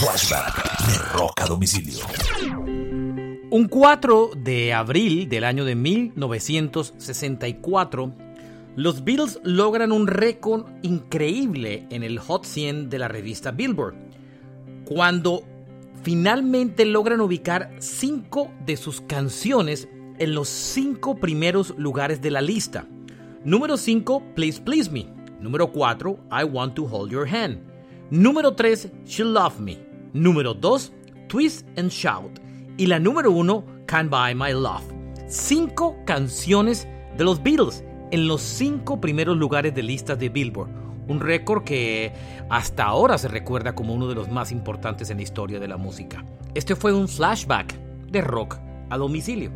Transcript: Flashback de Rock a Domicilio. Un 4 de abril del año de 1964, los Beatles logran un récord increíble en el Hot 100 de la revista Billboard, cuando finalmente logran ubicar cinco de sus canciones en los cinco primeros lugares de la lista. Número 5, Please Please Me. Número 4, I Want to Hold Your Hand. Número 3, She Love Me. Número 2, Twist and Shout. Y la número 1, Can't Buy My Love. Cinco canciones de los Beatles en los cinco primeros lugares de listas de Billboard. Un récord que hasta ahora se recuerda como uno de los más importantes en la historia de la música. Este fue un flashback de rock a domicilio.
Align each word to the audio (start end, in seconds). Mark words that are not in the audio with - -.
Flashback 0.00 0.56
de 0.86 0.96
Rock 1.12 1.42
a 1.42 1.46
Domicilio. 1.46 2.06
Un 3.50 3.68
4 3.68 4.30
de 4.34 4.72
abril 4.72 5.28
del 5.28 5.44
año 5.44 5.66
de 5.66 5.74
1964, 5.74 8.14
los 8.76 9.04
Beatles 9.04 9.38
logran 9.44 9.92
un 9.92 10.06
récord 10.06 10.64
increíble 10.80 11.86
en 11.90 12.02
el 12.02 12.18
Hot 12.18 12.46
100 12.46 12.88
de 12.88 12.98
la 12.98 13.08
revista 13.08 13.50
Billboard, 13.50 13.94
cuando 14.86 15.42
finalmente 16.02 16.86
logran 16.86 17.20
ubicar 17.20 17.70
cinco 17.78 18.50
de 18.64 18.78
sus 18.78 19.02
canciones 19.02 19.86
en 20.18 20.34
los 20.34 20.48
cinco 20.48 21.16
primeros 21.16 21.74
lugares 21.76 22.22
de 22.22 22.30
la 22.30 22.40
lista. 22.40 22.86
Número 23.44 23.76
5, 23.76 24.32
Please 24.34 24.62
Please 24.62 24.90
Me. 24.90 25.12
Número 25.40 25.70
4, 25.70 26.18
I 26.40 26.44
Want 26.44 26.74
to 26.76 26.84
Hold 26.84 27.12
Your 27.12 27.28
Hand. 27.28 27.58
Número 28.10 28.54
3, 28.54 28.92
She 29.04 29.24
Love 29.24 29.60
Me. 29.60 29.89
Número 30.12 30.54
2, 30.54 30.92
Twist 31.28 31.66
and 31.78 31.90
Shout. 31.90 32.40
Y 32.76 32.86
la 32.86 32.98
número 32.98 33.30
1, 33.30 33.64
Can't 33.86 34.10
Buy 34.10 34.34
My 34.34 34.52
Love. 34.52 34.82
Cinco 35.28 35.96
canciones 36.04 36.88
de 37.16 37.24
los 37.24 37.40
Beatles 37.42 37.84
en 38.10 38.26
los 38.26 38.40
cinco 38.40 39.00
primeros 39.00 39.36
lugares 39.36 39.72
de 39.74 39.84
listas 39.84 40.18
de 40.18 40.28
Billboard. 40.28 40.68
Un 41.06 41.20
récord 41.20 41.62
que 41.62 42.12
hasta 42.48 42.84
ahora 42.84 43.18
se 43.18 43.28
recuerda 43.28 43.74
como 43.74 43.94
uno 43.94 44.08
de 44.08 44.16
los 44.16 44.28
más 44.28 44.50
importantes 44.50 45.10
en 45.10 45.18
la 45.18 45.22
historia 45.22 45.60
de 45.60 45.68
la 45.68 45.76
música. 45.76 46.24
Este 46.54 46.74
fue 46.74 46.92
un 46.92 47.06
flashback 47.06 47.78
de 48.10 48.20
rock 48.20 48.58
a 48.90 48.96
domicilio. 48.96 49.52